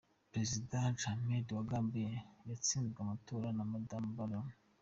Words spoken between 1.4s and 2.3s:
wa Gambia